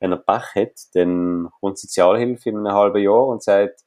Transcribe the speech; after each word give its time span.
Wenn 0.00 0.12
er 0.12 0.18
Pech 0.18 0.54
hat, 0.54 0.74
dann 0.94 1.48
kommt 1.60 1.78
Sozialhilfe 1.78 2.50
in 2.50 2.58
einem 2.58 2.72
halben 2.72 3.02
Jahr 3.02 3.26
und 3.26 3.42
sagt, 3.42 3.80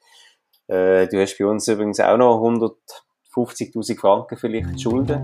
äh, 0.68 1.08
du 1.08 1.22
hast 1.22 1.38
bei 1.38 1.46
uns 1.46 1.68
übrigens 1.68 2.00
auch 2.00 2.18
noch 2.18 2.40
150.000 2.42 4.00
Franken 4.00 4.38
vielleicht 4.38 4.82
Schulden. 4.82 5.22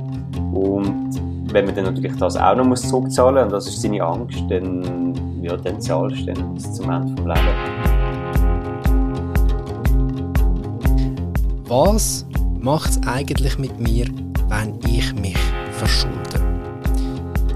Und 0.54 1.54
wenn 1.54 1.65
man 1.65 1.76
dann 1.76 1.86
natürlich 1.86 2.15
das 2.18 2.36
auch 2.36 2.55
noch 2.55 2.65
muss 2.65 2.88
zurückzahlen 2.88 3.46
und 3.46 3.52
das 3.52 3.68
ist 3.68 3.81
seine 3.81 4.04
Angst, 4.04 4.44
dann, 4.50 5.42
ja, 5.42 5.55
dann 5.58 5.79
zahlst 5.79 6.21
du 6.21 6.34
dann 6.34 6.54
bis 6.54 6.74
zum 6.74 6.90
Ende 6.90 7.15
des 7.15 7.26
Lebens. 7.26 7.97
Was 11.69 12.26
macht 12.60 12.90
es 12.92 13.08
eigentlich 13.08 13.58
mit 13.58 13.79
mir, 13.79 14.08
wenn 14.49 14.79
ich 14.85 15.13
mich 15.13 15.38
verschulde? 15.72 16.27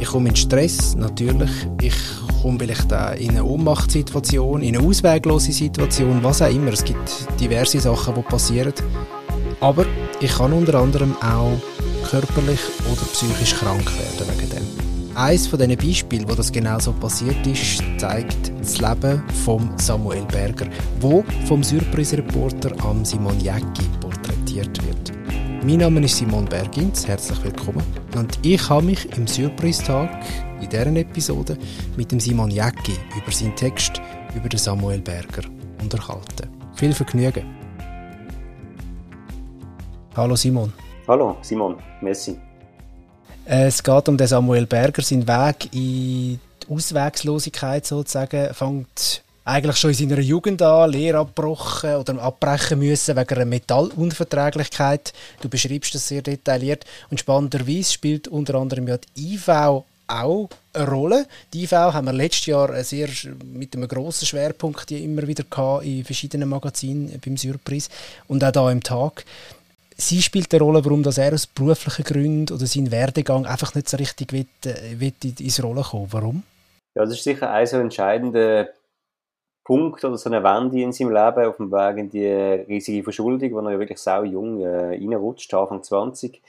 Ich 0.02 0.07
komme 0.07 0.29
in 0.29 0.36
Stress, 0.36 0.95
natürlich. 0.95 1.52
Ich 1.79 1.93
komme 2.41 2.57
vielleicht 2.57 2.91
auch 2.91 3.13
in 3.13 3.29
eine 3.29 3.43
Ohnmachtssituation, 3.43 4.63
in 4.63 4.75
eine 4.75 4.85
ausweglose 4.85 5.52
Situation, 5.52 6.23
was 6.23 6.41
auch 6.41 6.49
immer. 6.49 6.73
Es 6.73 6.84
gibt 6.84 7.27
diverse 7.39 7.80
Sachen, 7.80 8.16
die 8.16 8.21
passieren. 8.23 8.73
Aber 9.59 9.85
ich 10.20 10.35
kann 10.35 10.53
unter 10.53 10.79
anderem 10.79 11.16
auch 11.21 11.55
körperlich 12.09 12.59
oder 12.91 13.02
psychisch 13.13 13.53
krank 13.53 13.85
werden 13.85 14.27
wegen 14.35 14.49
dem. 14.49 15.16
Eines 15.16 15.45
von 15.45 15.59
diesen 15.59 15.77
Beispielen, 15.77 16.27
wo 16.27 16.34
das 16.34 16.52
genau 16.52 16.79
so 16.79 16.93
passiert 16.93 17.45
ist, 17.45 17.84
zeigt 17.99 18.52
das 18.59 18.79
Leben 18.79 19.21
von 19.45 19.70
Samuel 19.77 20.26
Berger, 20.26 20.65
wo 20.99 21.23
vom 21.45 21.62
Surprise-Reporter 21.62 22.71
am 22.84 23.05
Simon 23.05 23.40
Jäcki 23.40 23.84
porträtiert 23.99 24.84
wird. 24.84 25.20
Mein 25.63 25.77
Name 25.77 26.03
ist 26.03 26.17
Simon 26.17 26.45
Bergins, 26.45 27.07
herzlich 27.07 27.43
willkommen. 27.43 27.83
Und 28.15 28.39
ich 28.41 28.67
habe 28.67 28.83
mich 28.83 29.05
im 29.15 29.27
Surprise-Tag 29.27 30.09
in 30.59 30.67
dieser 30.67 30.87
Episode 30.87 31.55
mit 31.95 32.11
dem 32.11 32.20
Simon 32.20 32.49
Jäcki 32.49 32.97
über 33.15 33.31
seinen 33.31 33.55
Text 33.55 34.01
über 34.34 34.49
den 34.49 34.57
Samuel 34.57 35.01
Berger 35.01 35.43
unterhalten. 35.79 36.49
Viel 36.73 36.93
Vergnügen. 36.93 37.45
Hallo 40.18 40.35
Simon. 40.35 40.73
Hallo 41.07 41.37
Simon, 41.43 41.77
merci. 42.01 42.40
Es 43.46 43.84
geht 43.84 44.09
um 44.09 44.18
den 44.18 44.25
Samuel 44.25 44.65
Berger, 44.65 45.03
sein 45.03 45.27
Weg 45.27 45.65
in 45.73 46.40
die 46.63 46.73
Auswegslosigkeit 46.73 47.85
sozusagen, 47.85 48.51
fängt 48.55 49.23
eigentlich 49.43 49.77
schon 49.77 49.91
in 49.91 49.95
seiner 49.95 50.20
Jugend 50.20 50.61
an, 50.61 50.91
Lehre 50.91 51.20
abgebrochen 51.20 51.95
oder 51.95 52.21
abbrechen 52.21 52.79
müssen 52.79 53.15
wegen 53.15 53.35
einer 53.35 53.45
Metallunverträglichkeit. 53.45 55.13
Du 55.41 55.49
beschreibst 55.49 55.95
das 55.95 56.07
sehr 56.07 56.21
detailliert. 56.21 56.85
Und 57.09 57.20
spannenderweise 57.20 57.91
spielt 57.91 58.27
unter 58.27 58.55
anderem 58.55 58.87
ja 58.87 58.97
die 58.97 59.35
IV 59.35 59.49
auch 60.07 60.49
eine 60.73 60.87
Rolle. 60.87 61.27
Die 61.53 61.63
IV 61.63 61.71
haben 61.71 62.05
wir 62.05 62.13
letztes 62.13 62.47
Jahr 62.47 62.84
sehr 62.84 63.09
mit 63.45 63.75
einem 63.75 63.87
grossen 63.87 64.25
Schwerpunkt 64.25 64.91
immer 64.91 65.25
wieder 65.28 65.44
in 65.84 66.03
verschiedenen 66.03 66.50
Magazinen 66.50 67.19
beim 67.23 67.38
Surprise 67.38 67.89
und 68.28 68.44
auch 68.44 68.51
da 68.51 68.72
im 68.72 68.84
Tag. 68.84 69.25
Sie 69.97 70.22
spielt 70.22 70.53
eine 70.53 70.63
Rolle, 70.63 70.84
warum 70.84 71.03
dass 71.03 71.19
er 71.19 71.34
aus 71.34 71.45
beruflichen 71.45 72.03
Gründen 72.03 72.53
oder 72.53 72.66
sein 72.66 72.91
Werdegang 72.91 73.45
einfach 73.45 73.75
nicht 73.75 73.88
so 73.88 73.97
richtig 73.97 74.34
will, 74.34 74.47
äh, 74.66 75.00
will 75.00 75.13
ins 75.22 75.62
Rollen 75.62 75.84
kommen. 75.84 76.07
Warum? 76.09 76.44
Ja, 76.95 77.03
das 77.06 77.13
ist 77.13 77.23
sicher 77.23 77.51
ein 77.51 77.67
so 77.67 77.78
entscheidender 77.78 78.69
Punkt 79.63 80.03
oder 80.03 80.17
so 80.17 80.29
eine 80.29 80.44
Wende 80.44 80.81
in 80.81 80.91
seinem 80.91 81.12
Leben 81.12 81.45
auf 81.45 81.57
dem 81.57 81.72
Weg 81.72 81.97
in 81.97 82.09
die 82.09 82.28
riesige 82.28 83.03
Verschuldung, 83.03 83.51
wo 83.53 83.59
er 83.59 83.73
ja 83.73 83.79
wirklich 83.79 84.00
sau 84.00 84.23
jung 84.23 84.62
äh, 84.62 84.95
reinrutscht, 84.95 85.53
Anfang 85.53 85.84
20, 85.84 86.41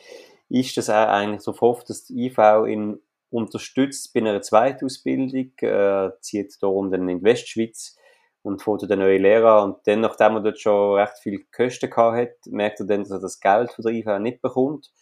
ist, 0.48 0.76
dass 0.76 0.88
er 0.88 1.10
eigentlich 1.10 1.42
so 1.42 1.58
hofft, 1.60 1.90
dass 1.90 2.04
die 2.04 2.26
IV 2.26 2.38
ihn 2.66 3.00
unterstützt 3.30 4.12
bei 4.12 4.20
einer 4.20 4.42
Zweitausbildung, 4.42 5.52
äh, 5.60 6.10
zieht 6.20 6.62
darum 6.62 6.90
dann 6.90 7.08
in 7.08 7.18
die 7.18 7.24
Westschweiz 7.24 7.96
und 8.42 8.62
fährt 8.62 8.90
den 8.90 8.98
neuen 8.98 9.22
Lehrer 9.22 9.62
und 9.62 9.78
dann, 9.86 10.00
nachdem 10.00 10.36
er 10.36 10.40
dort 10.40 10.60
schon 10.60 10.96
recht 10.96 11.18
viel 11.18 11.44
Kosten 11.54 11.90
gehabt 11.90 12.16
hat, 12.16 12.52
merkt 12.52 12.80
er 12.80 12.86
dann, 12.86 13.00
dass 13.00 13.10
er 13.10 13.20
das 13.20 13.40
Geld 13.40 13.72
von 13.72 13.84
der 13.84 13.92
IV 13.92 14.18
nicht 14.18 14.42
bekommt. 14.42 14.92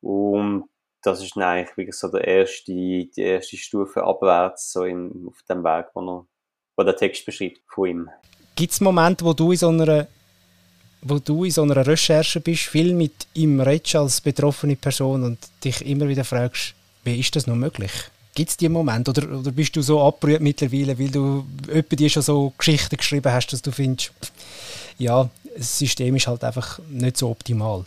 Und 0.00 0.68
das 1.02 1.22
ist 1.22 1.36
dann 1.36 1.44
eigentlich 1.44 1.76
wirklich 1.76 1.96
so 1.96 2.08
der 2.08 2.26
erste, 2.26 2.72
die 2.72 3.10
erste 3.16 3.56
Stufe 3.56 4.04
abwärts 4.04 4.72
so 4.72 4.84
in, 4.84 5.26
auf 5.28 5.42
dem 5.48 5.64
Weg, 5.64 5.86
wo 5.94 6.00
er 6.00 6.26
wo 6.76 6.82
der 6.82 6.96
Text 6.96 7.24
beschreibt 7.26 7.60
von 7.68 7.88
ihm. 7.88 8.10
Gibt 8.56 8.72
es 8.72 8.80
Momente, 8.80 9.24
wo 9.24 9.32
du 9.32 9.52
in 9.52 9.58
so 9.58 9.68
einer 9.68 10.06
wo 11.04 11.18
du 11.18 11.44
in 11.44 11.50
so 11.50 11.62
einer 11.62 11.86
Recherche 11.86 12.40
bist, 12.40 12.62
viel 12.62 12.94
mit 12.94 13.26
ihm 13.34 13.60
redest 13.60 13.96
als 13.96 14.20
betroffene 14.20 14.74
Person 14.74 15.22
und 15.22 15.38
dich 15.62 15.84
immer 15.86 16.08
wieder 16.08 16.24
fragst, 16.24 16.74
wie 17.04 17.20
ist 17.20 17.36
das 17.36 17.46
noch 17.46 17.56
möglich? 17.56 17.92
Gibt 18.34 18.50
es 18.50 18.56
diese 18.56 18.70
Momente? 18.70 19.10
Oder, 19.10 19.38
oder 19.38 19.52
bist 19.52 19.76
du 19.76 19.82
so 19.82 20.02
abgerührt 20.02 20.40
mittlerweile, 20.40 20.98
weil 20.98 21.10
du 21.10 21.46
öppe 21.68 21.94
dir 21.94 22.08
schon 22.08 22.22
so 22.22 22.52
Geschichten 22.56 22.96
geschrieben 22.96 23.32
hast, 23.32 23.48
dass 23.48 23.62
du 23.62 23.70
findest, 23.70 24.12
ja, 24.98 25.28
das 25.56 25.78
System 25.78 26.16
ist 26.16 26.26
halt 26.26 26.42
einfach 26.42 26.80
nicht 26.88 27.18
so 27.18 27.30
optimal? 27.30 27.84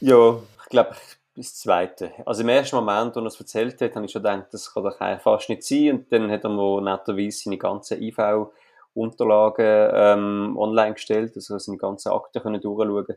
Ja, 0.00 0.38
ich 0.62 0.70
glaube, 0.70 0.94
das 1.38 1.54
Zweite. 1.54 2.12
Also 2.26 2.42
im 2.42 2.48
ersten 2.48 2.76
Moment, 2.76 3.16
als 3.16 3.16
er 3.16 3.26
es 3.26 3.40
erzählt 3.40 3.80
hat, 3.80 3.94
habe 3.94 4.06
ich 4.06 4.12
schon 4.12 4.22
gedacht, 4.22 4.48
das 4.52 4.72
kann 4.72 4.84
doch 4.84 4.98
fast 5.20 5.48
nicht 5.48 5.62
sein. 5.62 5.92
Und 5.92 6.12
dann 6.12 6.30
hat 6.30 6.44
er 6.44 6.50
mir 6.50 6.80
netterweise 6.80 7.42
seine 7.44 7.58
ganzen 7.58 8.02
IV-Unterlagen 8.02 9.90
ähm, 9.94 10.56
online 10.58 10.94
gestellt, 10.94 11.32
also 11.34 11.58
seine 11.58 11.78
ganzen 11.78 12.12
Akten 12.12 12.42
können 12.42 12.60
durchschauen. 12.60 13.16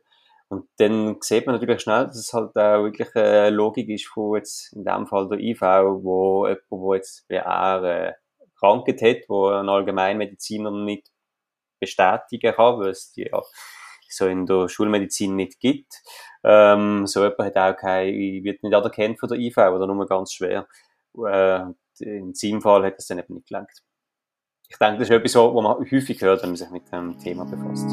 Und 0.49 0.67
dann 0.77 1.15
sieht 1.21 1.45
man 1.45 1.55
natürlich 1.55 1.81
schnell, 1.81 2.07
dass 2.07 2.17
es 2.17 2.33
halt 2.33 2.55
auch 2.57 2.83
wirklich 2.83 3.15
eine 3.15 3.51
Logik 3.51 3.87
ist 3.89 4.07
von 4.07 4.35
jetzt 4.35 4.73
in 4.73 4.83
dem 4.83 5.07
Fall 5.07 5.29
der 5.29 5.39
IV, 5.39 5.61
wo 5.61 6.45
jemand, 6.45 6.61
der 6.71 6.95
jetzt 6.95 7.25
er 7.29 7.83
äh, 7.83 8.13
Krankheit 8.59 9.01
hat, 9.01 9.29
wo 9.29 9.47
ein 9.47 9.69
Allgemeinmediziner 9.69 10.71
nicht 10.71 11.09
bestätigen 11.79 12.53
kann, 12.53 12.79
weil 12.79 12.89
es 12.89 13.11
die 13.13 13.29
ja 13.31 13.41
so 14.13 14.27
in 14.27 14.45
der 14.45 14.69
Schulmedizin 14.69 15.35
nicht 15.35 15.59
gibt. 15.59 15.93
Ähm, 16.43 17.05
so 17.07 17.23
jemand 17.23 17.55
hat 17.55 17.57
auch 17.57 17.77
kein, 17.77 18.13
wird 18.43 18.63
nicht 18.63 18.73
anerkannt 18.73 19.19
von 19.19 19.29
der 19.29 19.37
IV 19.37 19.57
oder 19.57 19.87
nur 19.87 20.05
ganz 20.07 20.33
schwer. 20.33 20.67
Äh, 21.25 21.63
in 21.99 22.33
seinem 22.33 22.61
Fall 22.61 22.85
hat 22.85 22.95
es 22.97 23.07
dann 23.07 23.19
eben 23.19 23.35
nicht 23.35 23.47
gelangt. 23.47 23.71
Ich 24.69 24.77
denke, 24.77 24.99
das 24.99 25.09
ist 25.09 25.15
etwas, 25.15 25.35
was 25.35 25.53
man 25.53 25.91
häufig 25.91 26.21
hört, 26.21 26.43
wenn 26.43 26.51
man 26.51 26.55
sich 26.55 26.69
mit 26.69 26.91
dem 26.91 27.19
Thema 27.19 27.45
befasst. 27.45 27.89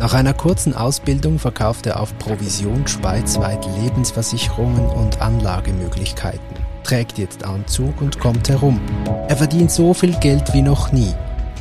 Nach 0.00 0.14
einer 0.14 0.32
kurzen 0.32 0.74
Ausbildung 0.74 1.40
verkauft 1.40 1.86
er 1.86 2.00
auf 2.00 2.16
Provision 2.18 2.86
schweizweit 2.86 3.66
Lebensversicherungen 3.82 4.86
und 4.86 5.20
Anlagemöglichkeiten, 5.20 6.54
trägt 6.84 7.18
jetzt 7.18 7.44
Anzug 7.44 8.00
und 8.00 8.20
kommt 8.20 8.48
herum. 8.48 8.80
Er 9.28 9.36
verdient 9.36 9.72
so 9.72 9.92
viel 9.92 10.16
Geld 10.20 10.54
wie 10.54 10.62
noch 10.62 10.92
nie, 10.92 11.12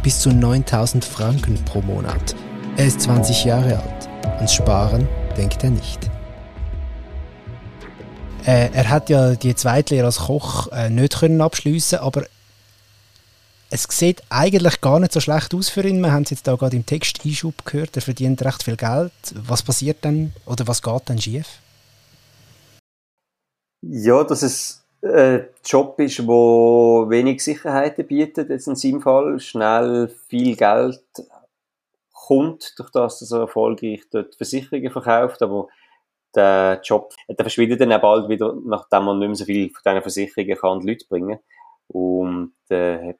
bis 0.08 0.22
zu 0.22 0.30
9000 0.30 1.04
Franken 1.04 1.56
pro 1.66 1.82
Monat. 1.82 2.34
Er 2.78 2.86
ist 2.86 3.02
20 3.02 3.44
Jahre 3.44 3.78
alt. 3.78 4.08
Ans 4.38 4.54
Sparen 4.54 5.06
denkt 5.36 5.66
er 5.66 5.70
nicht. 5.70 6.10
Äh, 8.46 8.70
er 8.72 8.90
hat 8.90 9.10
ja 9.10 9.36
die 9.36 9.54
Zweitlehre 9.54 10.06
als 10.06 10.20
Koch 10.20 10.72
äh, 10.72 10.90
nicht 10.90 11.20
können 11.20 11.42
abschliessen, 11.42 12.00
aber 12.00 12.24
es 13.70 13.84
sieht 13.90 14.24
eigentlich 14.30 14.80
gar 14.80 15.02
nicht 15.02 15.12
so 15.12 15.20
schlecht 15.20 15.54
aus 15.54 15.68
für 15.68 15.86
ihn. 15.86 16.00
Wir 16.00 16.14
haben 16.14 16.24
es 16.24 16.30
jetzt 16.30 16.48
da 16.48 16.56
gerade 16.56 16.78
im 16.78 16.86
Text 16.86 17.26
Einschub 17.26 17.66
gehört. 17.66 17.98
Er 17.98 18.02
verdient 18.02 18.42
recht 18.46 18.64
viel 18.64 18.78
Geld. 18.78 19.12
Was 19.34 19.62
passiert 19.62 19.98
dann 20.06 20.32
oder 20.46 20.66
was 20.68 20.82
geht 20.82 21.02
dann 21.04 21.20
schief? 21.20 21.48
Ja, 23.82 24.24
dass 24.24 24.42
es 24.42 24.84
ein 25.14 25.48
Job 25.66 26.00
ist, 26.00 26.26
wo 26.28 27.06
wenig 27.10 27.44
Sicherheiten 27.44 28.08
bietet, 28.08 28.50
jetzt 28.50 28.68
in 28.68 28.76
seinem 28.76 29.02
Fall. 29.02 29.40
Schnell 29.40 30.08
viel 30.28 30.56
Geld 30.56 31.04
kommt, 32.12 32.74
durch 32.78 32.90
das, 32.92 33.20
dass 33.20 33.32
er 33.32 33.42
erfolgreich 33.42 34.04
dort 34.12 34.36
Versicherungen 34.36 34.92
verkauft, 34.92 35.42
aber 35.42 35.68
der 36.36 36.82
Job, 36.84 37.14
der 37.28 37.38
verschwindet 37.38 37.82
dann 37.82 37.94
auch 37.94 38.02
bald 38.02 38.30
wieder, 38.30 38.54
nachdem 38.66 39.06
man 39.06 39.20
nicht 39.20 39.28
mehr 39.28 39.36
so 39.36 39.46
viel 39.46 39.70
von 39.70 39.82
diesen 39.86 40.02
Versicherungen 40.02 40.58
kann 40.58 40.80
die 40.82 40.90
Leute 40.90 41.06
bringen 41.08 41.40
und 41.88 42.54
äh, 42.70 43.14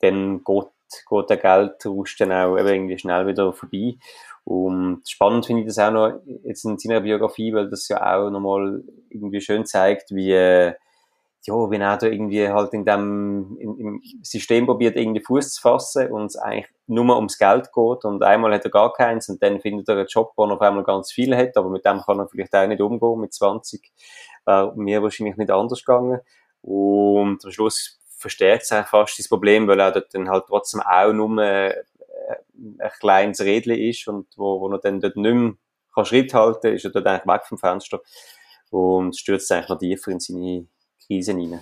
dann 0.00 0.44
geht, 0.44 0.66
geht 1.08 1.30
der 1.30 1.36
Geldrausch 1.36 2.16
dann 2.16 2.32
auch 2.32 2.56
irgendwie 2.56 2.98
schnell 2.98 3.26
wieder 3.26 3.52
vorbei 3.52 3.96
und 4.44 5.02
spannend 5.06 5.46
finde 5.46 5.62
ich 5.62 5.68
das 5.68 5.78
auch 5.78 5.92
noch 5.92 6.20
jetzt 6.44 6.64
in 6.64 6.78
seiner 6.78 7.00
Biografie, 7.00 7.52
weil 7.52 7.68
das 7.68 7.88
ja 7.88 8.16
auch 8.16 8.30
nochmal 8.30 8.82
irgendwie 9.10 9.40
schön 9.40 9.66
zeigt, 9.66 10.10
wie 10.14 10.32
äh, 10.32 10.74
ja, 11.44 11.54
wenn 11.70 11.80
er 11.80 11.96
da 11.96 12.06
irgendwie 12.06 12.48
halt 12.48 12.72
in 12.72 12.84
dem 12.84 13.56
in, 13.58 13.78
im 13.78 14.02
System 14.22 14.66
probiert, 14.66 14.96
irgendwie 14.96 15.22
Fuß 15.22 15.54
zu 15.54 15.60
fassen 15.60 16.10
und 16.12 16.26
es 16.26 16.36
eigentlich 16.36 16.68
nur 16.86 17.16
ums 17.16 17.38
Geld 17.38 17.72
geht 17.72 18.04
und 18.04 18.22
einmal 18.22 18.54
hat 18.54 18.64
er 18.64 18.70
gar 18.70 18.92
keins 18.92 19.28
und 19.28 19.42
dann 19.42 19.60
findet 19.60 19.88
er 19.88 19.96
einen 19.96 20.06
Job, 20.06 20.32
wo 20.36 20.44
er 20.44 20.52
auf 20.52 20.60
einmal 20.60 20.84
ganz 20.84 21.10
viel 21.10 21.36
hat, 21.36 21.56
aber 21.56 21.70
mit 21.70 21.84
dem 21.84 22.00
kann 22.00 22.18
er 22.18 22.28
vielleicht 22.28 22.54
auch 22.54 22.66
nicht 22.66 22.80
umgehen, 22.80 23.20
mit 23.20 23.32
20 23.32 23.92
wäre 24.44 24.72
mir 24.76 25.02
wahrscheinlich 25.02 25.36
nicht 25.36 25.50
anders 25.50 25.84
gegangen. 25.84 26.20
Und 26.60 27.44
am 27.44 27.50
Schluss 27.50 28.00
verstärkt 28.16 28.62
es 28.62 28.72
eigentlich 28.72 28.88
fast 28.88 29.18
das 29.18 29.28
Problem, 29.28 29.66
weil 29.66 29.80
er 29.80 29.92
dort 29.92 30.14
dann 30.14 30.28
halt 30.28 30.44
trotzdem 30.46 30.80
auch 30.80 31.12
nur 31.12 31.42
äh, 31.42 31.74
ein 32.78 32.90
kleines 33.00 33.40
Rädchen 33.40 33.78
ist 33.78 34.06
und 34.06 34.26
wo, 34.36 34.60
wo 34.60 34.70
er 34.70 34.78
dann 34.78 35.00
dort 35.00 35.16
nicht 35.16 35.34
mehr 35.34 35.54
kann 35.94 36.04
Schritt 36.06 36.32
halten 36.32 36.72
ist 36.72 36.84
er 36.84 36.90
dort 36.90 37.06
eigentlich 37.06 37.26
weg 37.26 37.46
vom 37.46 37.58
Fenster 37.58 38.00
und 38.70 39.16
stürzt 39.16 39.50
eigentlich 39.52 39.68
noch 39.68 39.78
tiefer 39.78 40.10
in 40.10 40.20
seine 40.20 40.66
Krise 41.12 41.32
rein. 41.32 41.60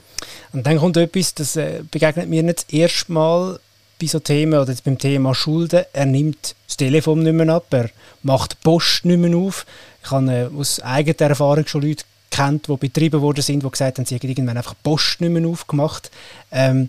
Und 0.52 0.66
dann 0.66 0.78
kommt 0.78 0.96
etwas, 0.96 1.34
das 1.34 1.56
äh, 1.56 1.82
begegnet 1.90 2.28
mir 2.28 2.42
nicht 2.42 2.64
das 2.68 2.74
erste 2.74 3.12
Mal 3.12 3.60
bei 4.00 4.06
so 4.06 4.18
Themen 4.18 4.58
oder 4.58 4.70
jetzt 4.70 4.84
beim 4.84 4.98
Thema 4.98 5.34
Schulden. 5.34 5.84
Er 5.92 6.06
nimmt 6.06 6.54
das 6.66 6.76
Telefon 6.76 7.22
nicht 7.22 7.32
mehr 7.34 7.48
ab, 7.48 7.66
er 7.70 7.90
macht 8.22 8.60
Post 8.62 9.04
nicht 9.04 9.18
mehr 9.18 9.36
auf. 9.36 9.66
Ich 10.02 10.10
habe 10.10 10.32
äh, 10.32 10.58
aus 10.58 10.80
eigener 10.80 11.28
Erfahrung 11.28 11.66
schon 11.66 11.82
Leute 11.82 12.04
kennt, 12.30 12.68
die 12.68 12.76
betrieben 12.76 13.20
worden 13.20 13.42
sind, 13.42 13.62
die 13.62 13.70
gesagt 13.70 13.98
haben, 13.98 14.06
sie 14.06 14.14
hätten 14.14 14.28
irgendwann 14.28 14.56
einfach 14.56 14.74
Post 14.82 15.20
nicht 15.20 15.30
mehr 15.30 15.46
aufgemacht. 15.46 16.10
Ähm, 16.50 16.88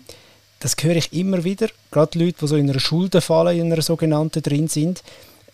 das 0.60 0.76
höre 0.80 0.96
ich 0.96 1.12
immer 1.12 1.42
wieder, 1.42 1.68
gerade 1.90 2.18
Leute, 2.18 2.38
die 2.40 2.46
so 2.46 2.56
in 2.56 2.70
einer 2.70 2.78
Schuldenfalle, 2.78 3.54
in 3.54 3.72
einer 3.72 3.82
sogenannten 3.82 4.42
drin 4.42 4.68
sind. 4.68 5.02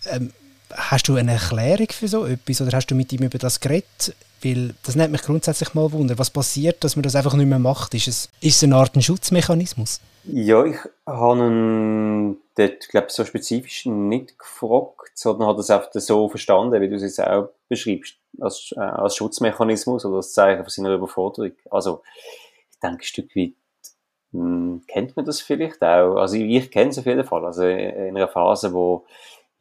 Ähm, 0.07 0.33
hast 0.75 1.09
du 1.09 1.17
eine 1.17 1.33
Erklärung 1.33 1.89
für 1.91 2.09
so 2.09 2.27
etwas 2.27 2.61
oder 2.61 2.73
hast 2.73 2.87
du 2.91 2.95
mit 2.95 3.13
ihm 3.13 3.23
über 3.23 3.39
das 3.39 3.61
geredet? 3.61 4.15
Weil 4.43 4.75
das 4.85 4.95
nimmt 4.95 5.13
mich 5.13 5.23
grundsätzlich 5.23 5.75
mal 5.75 5.91
wunder. 5.91 6.17
Was 6.19 6.31
passiert, 6.31 6.85
dass 6.85 6.95
man 6.95 7.03
das 7.03 7.17
einfach 7.17 7.35
nicht 7.35 7.49
mehr 7.49 7.59
macht? 7.59 7.95
Ist 7.95 8.09
es, 8.09 8.31
ist 8.41 8.57
es 8.57 8.65
eine 8.65 8.77
Art 8.77 9.03
Schutzmechanismus? 9.03 10.01
Ja, 10.25 10.65
ich 10.65 10.77
habe 11.07 11.47
ihn 11.47 12.37
dort, 12.55 12.89
glaube 12.89 13.07
so 13.11 13.25
spezifisch 13.25 13.87
nicht 13.87 14.39
gefragt, 14.39 15.13
sondern 15.15 15.49
hat 15.49 15.59
es 15.59 15.71
einfach 15.71 15.91
so 15.95 16.29
verstanden, 16.29 16.81
wie 16.81 16.89
du 16.89 16.97
es 16.97 17.03
jetzt 17.03 17.21
auch 17.21 17.49
beschreibst, 17.69 18.17
als, 18.41 18.73
äh, 18.77 18.81
als 18.81 19.17
Schutzmechanismus 19.17 20.05
oder 20.05 20.17
als 20.17 20.35
Zeichen 20.35 20.63
von 20.63 20.71
seiner 20.71 20.95
Überforderung. 20.95 21.53
Also, 21.71 22.03
ich 22.71 22.79
denke, 22.81 22.99
ein 22.99 23.03
Stück 23.03 23.35
weit 23.35 23.55
mh, 24.33 24.43
hm, 24.43 24.83
kennt 24.87 25.17
man 25.17 25.25
das 25.25 25.41
vielleicht 25.41 25.83
auch. 25.83 26.17
Also, 26.17 26.37
ich, 26.37 26.65
ich 26.65 26.71
kenne 26.71 26.91
es 26.91 26.99
auf 26.99 27.07
jeden 27.07 27.25
Fall. 27.25 27.45
Also, 27.45 27.65
in 27.65 28.17
einer 28.17 28.29
Phase, 28.29 28.73
wo 28.73 29.07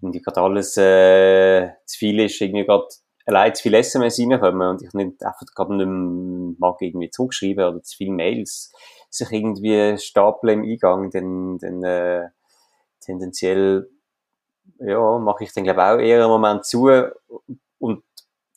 irgendwie 0.02 0.22
gerade 0.22 0.42
alles 0.42 0.78
äh, 0.78 1.70
zu 1.86 1.98
viel 1.98 2.20
ist, 2.20 2.40
irgendwie 2.42 2.66
gerade 2.66 2.88
allein 3.26 3.54
zu 3.54 3.64
viele 3.64 3.80
SMS 3.80 4.20
reinkommen 4.20 4.70
und 4.70 4.82
ich 4.82 4.94
nicht 4.94 5.24
einfach 5.24 5.46
gerade 5.56 5.76
nicht 5.76 5.88
mehr 5.88 6.56
mag 6.60 6.82
irgendwie 6.82 7.10
zurückschreiben 7.10 7.64
oder 7.66 7.84
zu 7.84 7.98
viele 7.98 8.14
Mails 8.14 8.72
sich 9.10 9.32
irgendwie 9.32 9.98
stapeln 9.98 10.64
im 10.64 10.72
Eingang, 10.72 11.10
dann, 11.12 11.58
dann 11.60 11.84
äh, 11.84 12.30
tendenziell 13.02 13.90
ja, 14.80 15.18
mache 15.18 15.44
ich 15.44 15.54
dann 15.54 15.64
glaube 15.64 15.84
auch 15.84 16.00
eher 16.00 16.22
einen 16.22 16.32
Moment 16.32 16.66
zu 16.66 16.90
und 17.80 18.04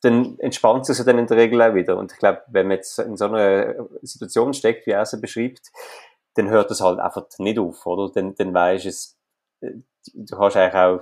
dann 0.03 0.39
entspannt 0.39 0.89
es 0.89 0.97
sich 0.97 1.05
dann 1.05 1.19
in 1.19 1.27
der 1.27 1.37
Regel 1.37 1.61
auch 1.61 1.75
wieder. 1.75 1.97
Und 1.99 2.13
ich 2.13 2.19
glaube, 2.19 2.43
wenn 2.49 2.69
man 2.69 2.79
jetzt 2.79 2.99
in 2.99 3.17
so 3.17 3.27
einer 3.27 3.75
Situation 4.03 4.55
steckt, 4.55 4.87
wie 4.87 4.93
er 4.93 5.05
sie 5.05 5.21
beschreibt, 5.21 5.71
dann 6.35 6.49
hört 6.49 6.71
es 6.71 6.81
halt 6.81 6.99
einfach 7.01 7.27
nicht 7.39 7.59
auf, 7.59 7.85
oder? 7.87 8.11
Dann, 8.13 8.35
dann 8.35 8.55
weisst 8.55 8.87
es, 8.87 9.19
äh, 9.61 9.73
du 10.15 10.37
kannst 10.37 10.57
eigentlich 10.57 10.75
auch 10.75 11.01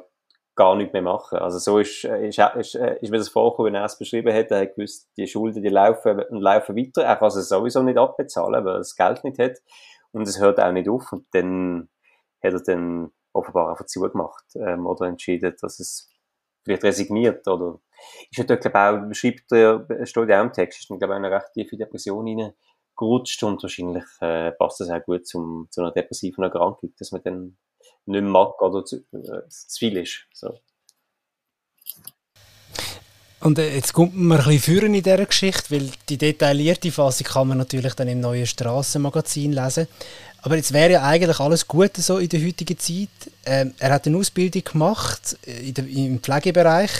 gar 0.58 0.74
nicht 0.74 0.92
mehr 0.92 1.02
machen. 1.02 1.38
Also 1.38 1.58
so 1.58 1.78
ist, 1.78 2.04
äh, 2.04 2.28
ist, 2.28 2.38
ist, 2.38 2.74
äh, 2.74 2.98
ist 3.00 3.10
mir 3.10 3.18
das 3.18 3.28
vorgekommen, 3.28 3.72
wenn 3.72 3.80
er 3.80 3.84
es 3.84 3.96
beschrieben 3.96 4.34
hat, 4.34 4.50
er 4.50 4.62
hat 4.62 4.74
gewusst, 4.74 5.08
die 5.16 5.28
Schulden, 5.28 5.62
die 5.62 5.68
laufen 5.68 6.20
und 6.20 6.40
laufen 6.40 6.76
weiter. 6.76 7.04
Er 7.04 7.14
kann 7.14 7.28
es 7.28 7.48
sowieso 7.48 7.80
nicht 7.82 7.96
abbezahlen, 7.96 8.64
weil 8.64 8.74
er 8.74 8.78
das 8.78 8.96
Geld 8.96 9.22
nicht 9.22 9.38
hat. 9.38 9.58
Und 10.10 10.26
es 10.26 10.40
hört 10.40 10.58
auch 10.58 10.72
nicht 10.72 10.88
auf. 10.88 11.12
Und 11.12 11.26
dann 11.30 11.88
hat 12.42 12.54
er 12.54 12.62
dann 12.62 13.12
offenbar 13.32 13.70
einfach 13.70 13.86
zugemacht, 13.86 14.44
ähm, 14.56 14.84
oder 14.86 15.06
entschieden, 15.06 15.54
dass 15.60 15.78
es 15.78 16.10
vielleicht 16.64 16.82
resigniert, 16.82 17.46
oder 17.46 17.78
ist 18.28 18.38
natürlich, 18.38 18.60
glaube 18.60 18.78
auch, 18.78 19.08
beschreibt 19.08 19.52
er, 19.52 19.86
steht 20.06 20.32
auch 20.32 20.42
im 20.42 20.52
Text, 20.52 20.80
ist 20.80 20.88
glaube 20.88 21.04
ich, 21.04 21.10
eine 21.12 21.30
recht 21.30 21.52
tiefe 21.54 21.76
Depression 21.76 22.26
reingerutscht 22.26 23.44
und 23.44 23.62
wahrscheinlich 23.62 24.04
äh, 24.20 24.50
passt 24.52 24.80
das 24.80 24.90
auch 24.90 25.04
gut 25.04 25.24
zum, 25.24 25.68
zu 25.70 25.82
einer 25.82 25.92
depressiven 25.92 26.42
Erkrankung, 26.42 26.92
dass 26.98 27.12
man 27.12 27.22
dann 27.22 27.56
nicht 28.08 28.22
mehr 28.22 28.30
mag 28.30 28.60
oder 28.60 28.84
zu, 28.84 28.96
äh, 28.96 29.48
zu 29.48 29.78
viel 29.78 29.96
ist. 29.96 30.26
So. 30.32 30.58
Und 33.40 33.58
äh, 33.58 33.74
jetzt 33.74 33.92
kommt 33.92 34.16
man 34.16 34.38
ein 34.38 34.44
bisschen 34.44 34.60
führen 34.60 34.94
in 34.94 35.02
dieser 35.02 35.24
Geschichte, 35.24 35.70
weil 35.70 35.90
die 36.08 36.18
detaillierte 36.18 36.90
Fassung 36.90 37.26
kann 37.26 37.48
man 37.48 37.58
natürlich 37.58 37.94
dann 37.94 38.08
im 38.08 38.20
neuen 38.20 38.46
Strassenmagazin 38.46 39.52
lesen. 39.52 39.86
Aber 40.42 40.56
jetzt 40.56 40.72
wäre 40.72 40.92
ja 40.92 41.02
eigentlich 41.02 41.40
alles 41.40 41.66
gut 41.66 41.96
so 41.96 42.18
in 42.18 42.28
der 42.28 42.44
heutigen 42.44 42.78
Zeit. 42.78 43.08
Ähm, 43.44 43.74
er 43.78 43.90
hat 43.92 44.06
eine 44.06 44.16
Ausbildung 44.16 44.64
gemacht 44.64 45.36
äh, 45.46 45.72
der, 45.72 45.86
im 45.86 46.20
Pflegebereich, 46.20 46.90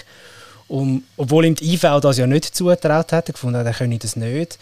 um, 0.69 1.03
obwohl 1.17 1.47
ihm 1.47 1.55
die 1.55 1.75
IV 1.75 2.01
das 2.01 2.19
ja 2.19 2.27
nicht 2.27 2.55
zugetraut 2.55 3.13
hat, 3.13 3.29
er 3.29 3.33
gefunden 3.33 3.59
hat, 3.59 3.67
er 3.67 3.75
könne 3.75 3.99
das 3.99 4.17
nicht. 4.17 4.59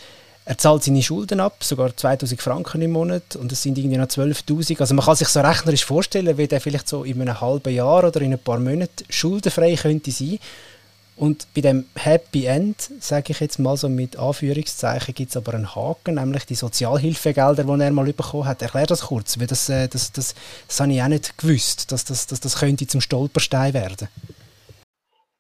Er 0.48 0.56
zahlt 0.56 0.84
seine 0.84 1.02
Schulden 1.02 1.40
ab, 1.40 1.64
sogar 1.64 1.94
2000 1.96 2.40
Franken 2.40 2.80
im 2.80 2.92
Monat 2.92 3.34
und 3.34 3.50
es 3.50 3.64
sind 3.64 3.76
irgendwie 3.78 3.96
noch 3.96 4.06
12.000. 4.06 4.78
Also 4.80 4.94
man 4.94 5.04
kann 5.04 5.16
sich 5.16 5.26
so 5.26 5.40
rechnerisch 5.40 5.84
vorstellen, 5.84 6.38
wie 6.38 6.46
der 6.46 6.60
vielleicht 6.60 6.88
so 6.88 7.02
in 7.02 7.20
einem 7.20 7.40
halben 7.40 7.74
Jahr 7.74 8.04
oder 8.04 8.20
in 8.20 8.32
ein 8.32 8.38
paar 8.38 8.60
Monaten 8.60 9.04
schuldenfrei 9.10 9.74
könnte 9.74 10.12
sein. 10.12 10.38
Und 11.16 11.48
bei 11.52 11.62
dem 11.62 11.86
Happy 11.96 12.44
End, 12.44 12.76
sage 13.00 13.32
ich 13.32 13.40
jetzt 13.40 13.58
mal 13.58 13.76
so 13.76 13.88
mit 13.88 14.16
Anführungszeichen, 14.16 15.14
gibt 15.14 15.30
es 15.30 15.36
aber 15.36 15.54
einen 15.54 15.74
Haken, 15.74 16.14
nämlich 16.14 16.46
die 16.46 16.54
Sozialhilfegelder, 16.54 17.64
die 17.64 17.82
er 17.82 17.90
mal 17.90 18.12
bekommen 18.12 18.44
hat. 18.44 18.62
Erklär 18.62 18.86
das 18.86 19.00
kurz, 19.00 19.40
weil 19.40 19.48
das, 19.48 19.68
äh, 19.68 19.88
das, 19.88 20.12
das, 20.12 20.36
das 20.68 20.78
habe 20.78 20.92
ich 20.92 21.02
auch 21.02 21.08
nicht 21.08 21.38
gewusst, 21.38 21.90
dass 21.90 22.04
das, 22.04 22.28
das, 22.28 22.38
das 22.38 22.58
könnte 22.58 22.86
zum 22.86 23.00
Stolperstein 23.00 23.74
werden. 23.74 24.06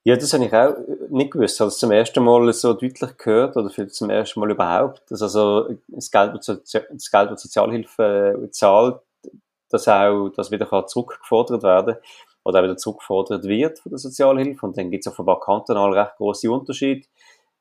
Ja, 0.02 0.16
das 0.16 0.32
habe 0.32 0.46
ich 0.46 0.52
auch 0.52 0.74
nicht 1.10 1.32
gewusst. 1.32 1.60
Habe 1.60 1.68
es 1.68 1.78
zum 1.78 1.90
ersten 1.90 2.22
Mal 2.22 2.52
so 2.52 2.72
deutlich 2.72 3.16
gehört, 3.16 3.56
oder 3.56 3.70
vielleicht 3.70 3.94
zum 3.94 4.10
ersten 4.10 4.40
Mal 4.40 4.50
überhaupt, 4.50 5.02
dass 5.10 5.22
also 5.22 5.68
das 5.88 6.10
Geld, 6.10 6.34
das, 6.36 6.46
das 6.46 7.10
Geld, 7.10 7.30
das 7.30 7.42
Sozialhilfe 7.42 8.42
äh, 8.44 8.50
zahlt, 8.50 9.00
dass 9.70 9.88
auch 9.88 10.28
das 10.30 10.50
wieder 10.50 10.86
zurückgefordert 10.86 11.62
werden 11.62 11.94
kann 11.94 12.02
oder 12.44 12.60
auch 12.60 12.64
wieder 12.64 12.76
zurückgefordert 12.76 13.44
wird 13.44 13.80
von 13.80 13.90
der 13.90 13.98
Sozialhilfe. 13.98 14.66
Und 14.66 14.78
dann 14.78 14.90
gibt 14.90 15.04
es 15.04 15.12
offenbar 15.12 15.40
kantonal 15.40 15.92
recht 15.92 16.16
große 16.16 16.50
Unterschiede. 16.50 17.06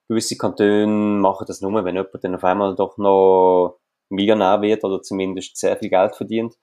Gewisse 0.07 0.38
Kantone 0.38 0.86
machen 0.88 1.45
das 1.48 1.62
nur, 1.62 1.83
wenn 1.83 1.95
jemand 1.95 2.24
dann 2.24 2.36
auf 2.36 2.44
einmal 2.44 2.75
doch 2.75 2.98
noch 2.98 3.80
Millionär 4.09 4.62
wird 4.62 4.83
oder 4.83 5.01
zumindest 5.01 5.57
sehr 5.57 5.75
viel 5.77 5.89
Geld 5.89 6.15
verdient. 6.15 6.56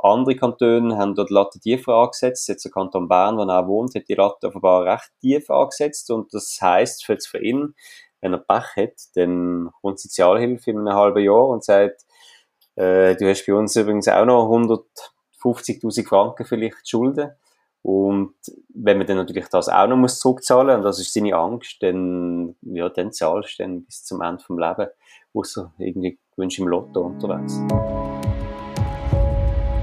Andere 0.00 0.36
Kantone 0.36 0.96
haben 0.96 1.14
dort 1.14 1.30
die 1.30 1.34
Latte 1.34 1.60
tiefer 1.60 1.94
angesetzt. 1.94 2.48
Jetzt 2.48 2.64
der 2.64 2.70
Kanton 2.72 3.08
Bern, 3.08 3.36
wo 3.36 3.42
er 3.42 3.60
auch 3.60 3.66
wohnt, 3.66 3.94
hat 3.94 4.08
die 4.08 4.14
Latte 4.14 4.46
offenbar 4.46 4.84
recht 4.84 5.10
tief 5.20 5.50
angesetzt. 5.50 6.10
Und 6.10 6.32
das 6.32 6.58
heisst 6.60 7.04
für, 7.04 7.18
für 7.18 7.42
ihn, 7.42 7.74
wenn 8.20 8.32
er 8.32 8.38
Pech 8.38 8.76
hat, 8.76 8.94
dann 9.14 9.70
kommt 9.80 10.00
Sozialhilfe 10.00 10.70
in 10.70 10.78
einem 10.78 10.94
halben 10.94 11.22
Jahr 11.22 11.48
und 11.48 11.64
sagt, 11.64 12.02
äh, 12.76 13.16
du 13.16 13.28
hast 13.28 13.46
bei 13.46 13.54
uns 13.54 13.74
übrigens 13.74 14.08
auch 14.08 14.24
noch 14.24 14.48
150.000 14.48 16.06
Franken 16.06 16.44
vielleicht 16.44 16.88
Schulden. 16.88 17.32
Und 17.82 18.34
wenn 18.74 18.98
man 18.98 19.06
dann 19.06 19.16
natürlich 19.16 19.48
das 19.48 19.68
auch 19.68 19.86
noch 19.86 19.96
muss 19.96 20.18
zurückzahlen, 20.18 20.78
und 20.78 20.82
das 20.82 21.00
ist 21.00 21.12
seine 21.12 21.34
Angst, 21.34 21.76
dann, 21.80 22.56
ja, 22.62 22.88
dann 22.88 23.12
zahlst 23.12 23.58
du 23.58 23.62
dann 23.62 23.84
bis 23.84 24.04
zum 24.04 24.20
Ende 24.20 24.42
vom 24.42 24.58
Leben, 24.58 24.88
außer 25.32 25.72
irgendwie 25.78 26.18
gewünscht 26.36 26.58
im 26.58 26.68
Lotto 26.68 27.02
unterwegs. 27.02 27.60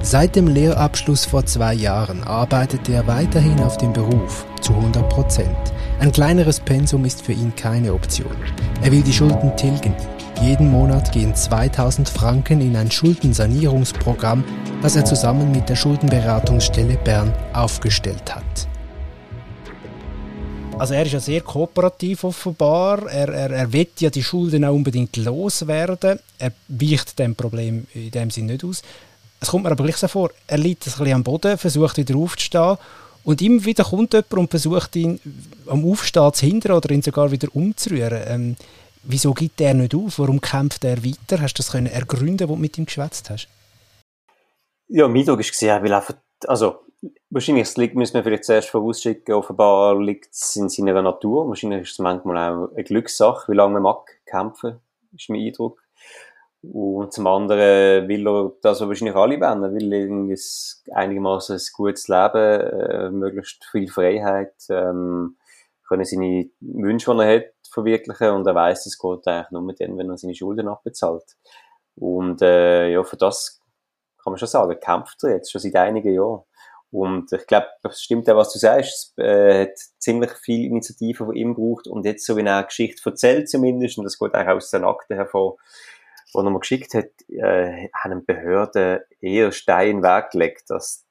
Seit 0.06 0.36
dem 0.36 0.46
Lehrabschluss 0.46 1.26
vor 1.26 1.48
zwei 1.48 1.74
Jahren 1.74 2.24
arbeitet 2.24 2.88
er 2.90 3.08
weiterhin 3.08 3.60
auf 3.62 3.78
dem 3.78 3.92
Beruf, 3.92 4.46
zu 4.62 4.72
100 4.74 5.10
Prozent. 5.10 5.58
Ein 6.00 6.12
kleineres 6.12 6.60
Pensum 6.60 7.06
ist 7.06 7.24
für 7.24 7.32
ihn 7.32 7.56
keine 7.56 7.92
Option. 7.92 8.36
Er 8.84 8.92
will 8.92 9.02
die 9.02 9.12
Schulden 9.12 9.58
tilgen. 9.58 9.96
Jeden 10.44 10.70
Monat 10.70 11.12
gehen 11.12 11.34
2000 11.34 12.08
Franken 12.08 12.62
in 12.62 12.76
ein 12.76 12.92
Schuldensanierungsprogramm, 12.92 14.44
das 14.84 14.96
er 14.96 15.06
zusammen 15.06 15.52
mit 15.52 15.70
der 15.70 15.76
Schuldenberatungsstelle 15.76 16.98
Bern 16.98 17.34
aufgestellt 17.54 18.36
hat. 18.36 18.68
Also 20.78 20.94
er 20.94 21.04
ist 21.04 21.14
ja 21.14 21.20
sehr 21.20 21.42
kooperativ 21.42 22.26
offenbar. 22.26 23.10
Er, 23.10 23.30
er, 23.30 23.50
er 23.50 23.74
will 23.74 23.88
ja 23.98 24.12
die 24.12 24.22
Schulden 24.22 24.66
auch 24.66 24.74
unbedingt 24.74 25.18
loswerden. 25.18 26.20
Er 26.38 26.52
weicht 26.68 27.18
dem 27.18 27.34
Problem 27.34 27.88
in 27.96 28.12
dem 28.12 28.30
Sinne 28.30 28.54
nicht 28.54 28.66
aus. 28.66 28.84
Es 29.46 29.52
kommt 29.52 29.66
mir 29.66 29.72
aber 29.72 29.84
gleich 29.84 29.98
so 29.98 30.08
vor, 30.08 30.32
er 30.48 30.58
liegt 30.58 30.88
ein 30.88 30.92
bisschen 30.92 31.14
am 31.14 31.24
Boden, 31.24 31.56
versucht 31.60 31.98
wieder 31.98 32.16
aufzustehen 32.16 32.80
und 33.24 33.44
immer 33.44 33.64
wieder 33.64 33.84
kommt 33.84 34.14
jemand 34.14 34.34
und 34.34 34.50
versucht 34.50 34.96
ihn 34.96 35.20
am 35.68 35.86
Aufstehen 35.86 36.34
zu 36.34 36.48
hindern 36.48 36.78
oder 36.78 36.90
ihn 36.90 37.04
sogar 37.04 37.30
wieder 37.30 37.48
umzurühren. 37.54 38.24
Ähm, 38.26 38.56
wieso 39.04 39.36
gibt 39.36 39.62
er 39.62 39.76
nicht 39.76 39.94
auf? 39.94 40.18
Warum 40.18 40.42
kämpft 40.42 40.84
er 40.84 41.06
weiter? 41.06 41.40
Hast 41.44 41.54
du 41.54 41.58
das 41.60 41.72
können 41.72 41.86
ergründen, 41.86 42.50
wo 42.50 42.56
du 42.56 42.60
mit 42.60 42.76
ihm 42.80 42.88
geschwätzt 42.88 43.30
hast? 43.30 43.48
Ja, 44.88 45.08
mein 45.08 45.18
Eindruck 45.18 45.42
war, 45.42 45.84
will 45.84 45.94
einfach, 45.94 46.16
also 46.48 46.80
wahrscheinlich 47.30 47.78
liegt, 47.78 47.94
müssen 47.94 48.16
wir 48.16 48.24
vielleicht 48.24 48.46
zuerst 48.46 48.70
vorausschicken, 48.70 49.36
offenbar 49.36 50.02
liegt 50.02 50.34
es 50.34 50.56
in 50.56 50.70
seiner 50.70 51.04
Natur. 51.04 51.48
Wahrscheinlich 51.48 51.84
ist 51.84 51.92
es 51.92 52.00
manchmal 52.00 52.52
auch 52.52 52.72
eine 52.74 52.84
Glückssache, 52.84 53.52
wie 53.52 53.56
lange 53.56 53.74
man 53.74 53.84
mag 53.84 54.08
kämpfen, 54.26 54.80
ist 55.16 55.30
mein 55.30 55.42
Eindruck. 55.42 55.85
Und 56.72 57.14
zum 57.14 57.28
anderen 57.28 58.08
will 58.08 58.28
er 58.28 58.52
das 58.62 58.82
wahrscheinlich 58.82 59.16
alle. 59.16 59.38
Er 59.38 59.74
will 59.74 59.94
irgendwie 59.94 60.40
einigermaßen 60.92 61.56
ein 61.56 61.62
gutes 61.74 62.08
Leben, 62.08 62.62
äh, 62.62 63.10
möglichst 63.12 63.66
viel 63.66 63.88
Freiheit, 63.88 64.56
ähm, 64.70 65.38
können 65.88 66.06
seine 66.06 66.50
Wünsche, 66.62 67.14
die 67.14 67.22
er 67.22 67.36
hat, 67.36 67.56
verwirklichen 67.70 68.30
und 68.30 68.48
er 68.48 68.56
weiß, 68.56 68.86
es 68.86 68.98
geht 68.98 69.28
eigentlich 69.28 69.52
nur 69.52 69.62
mit 69.62 69.80
denen, 69.80 69.98
wenn 69.98 70.10
er 70.10 70.18
seine 70.18 70.34
Schulden 70.34 70.68
abbezahlt. 70.68 71.36
Und 71.96 72.42
äh, 72.42 72.92
ja, 72.92 73.04
für 73.04 73.18
das 73.18 73.62
kann 74.24 74.32
man 74.32 74.38
schon 74.38 74.48
sagen, 74.48 74.80
kämpft 74.80 75.24
er 75.24 75.32
jetzt 75.32 75.52
schon 75.52 75.62
seit 75.62 75.76
einigen 75.76 76.14
Jahren. 76.14 76.44
Und 76.92 77.32
ich 77.34 77.46
glaube, 77.46 77.68
das 77.84 78.02
stimmt 78.02 78.30
auch, 78.30 78.38
was 78.38 78.54
du 78.54 78.60
sagst. 78.60 79.14
Es 79.18 79.24
äh, 79.24 79.64
hat 79.64 79.78
ziemlich 80.00 80.32
viel 80.32 80.66
Initiative 80.66 81.26
von 81.26 81.36
ihm 81.36 81.54
gebraucht 81.54 81.88
und 81.88 82.06
jetzt, 82.06 82.26
so 82.26 82.38
wie 82.38 82.42
er 82.42 82.58
eine 82.58 82.66
Geschichte 82.66 83.02
erzählt 83.10 83.50
zumindest, 83.50 83.98
und 83.98 84.06
das 84.06 84.18
geht 84.18 84.34
auch 84.34 84.48
aus 84.48 84.72
den 84.72 84.86
Akten 84.86 85.16
hervor, 85.16 85.58
die 86.34 86.38
er 86.38 86.50
mir 86.50 86.60
geschickt 86.60 86.94
hat, 86.94 87.10
äh, 87.30 87.90
haben 87.94 88.26
Behörden 88.26 89.00
eher 89.22 89.52
Steine 89.52 89.90
in 89.90 89.98
den 89.98 90.04
Weg 90.04 90.32
gelegt, 90.32 90.70
dass, 90.70 91.06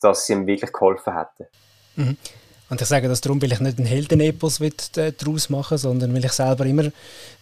dass 0.00 0.26
sie 0.26 0.34
ihm 0.34 0.46
wirklich 0.46 0.72
geholfen 0.72 1.16
hätten. 1.16 1.46
Mhm. 1.96 2.16
Und 2.70 2.80
ich 2.80 2.86
sage 2.86 3.08
das 3.08 3.20
darum, 3.20 3.42
weil 3.42 3.52
ich 3.52 3.60
nicht 3.60 3.78
einen 3.78 3.86
Heldenepos 3.86 4.60
äh, 4.60 5.12
daraus 5.12 5.50
machen 5.50 5.76
sondern 5.76 6.14
weil 6.14 6.24
ich 6.24 6.32
selber 6.32 6.64
immer 6.64 6.90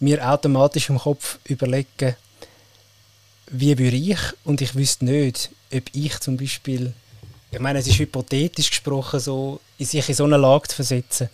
mir 0.00 0.26
automatisch 0.26 0.88
im 0.88 0.98
Kopf 0.98 1.38
überlege, 1.44 2.16
wie 3.50 3.78
würde 3.78 3.96
ich, 3.96 4.18
und 4.44 4.60
ich 4.60 4.74
wüsste 4.74 5.04
nicht, 5.04 5.50
ob 5.72 5.82
ich 5.92 6.18
zum 6.20 6.36
Beispiel, 6.36 6.92
ich 7.50 7.60
meine, 7.60 7.78
es 7.78 7.86
ist 7.86 7.98
hypothetisch 7.98 8.70
gesprochen, 8.70 9.20
so, 9.20 9.60
sich 9.78 10.08
in 10.08 10.14
so 10.14 10.24
eine 10.24 10.36
Lage 10.36 10.68
zu 10.68 10.76
versetzen. 10.76 11.28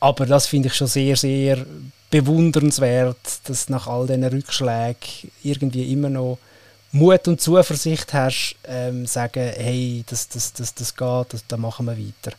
Aber 0.00 0.26
das 0.26 0.46
finde 0.46 0.68
ich 0.68 0.74
schon 0.74 0.86
sehr, 0.86 1.16
sehr 1.16 1.64
bewundernswert, 2.10 3.16
dass 3.44 3.68
nach 3.68 3.86
all 3.86 4.06
diesen 4.06 4.24
Rückschlägen 4.24 5.30
irgendwie 5.42 5.92
immer 5.92 6.08
noch 6.08 6.38
Mut 6.92 7.28
und 7.28 7.40
Zuversicht 7.40 8.14
hast, 8.14 8.56
ähm, 8.64 9.04
sagen, 9.06 9.52
hey, 9.56 10.04
das, 10.08 10.28
das, 10.28 10.54
das, 10.54 10.74
das 10.74 10.96
geht, 10.96 11.26
das, 11.32 11.44
da 11.46 11.58
machen 11.58 11.86
wir 11.86 11.98
weiter. 11.98 12.34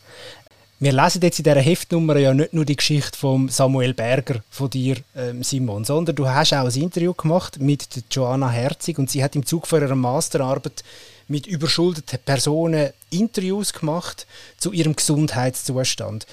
Wir 0.80 0.92
lesen 0.92 1.20
jetzt 1.22 1.38
in 1.38 1.44
dieser 1.44 1.60
Heftnummer 1.60 2.16
ja 2.16 2.32
nicht 2.32 2.54
nur 2.54 2.64
die 2.64 2.74
Geschichte 2.74 3.16
von 3.16 3.48
Samuel 3.48 3.92
Berger 3.94 4.42
von 4.48 4.70
dir, 4.70 4.96
ähm, 5.14 5.42
Simon, 5.42 5.84
sondern 5.84 6.16
du 6.16 6.26
hast 6.26 6.54
auch 6.54 6.64
ein 6.64 6.82
Interview 6.82 7.12
gemacht 7.12 7.60
mit 7.60 7.86
Joanna 8.10 8.48
Herzig 8.48 8.98
und 8.98 9.10
sie 9.10 9.22
hat 9.22 9.36
im 9.36 9.44
Zug 9.44 9.66
von 9.66 9.82
ihrer 9.82 9.94
Masterarbeit 9.94 10.82
mit 11.28 11.46
überschuldeten 11.46 12.18
Personen 12.24 12.90
Interviews 13.10 13.72
gemacht 13.72 14.26
zu 14.56 14.72
ihrem 14.72 14.96
Gesundheitszustand. 14.96 16.26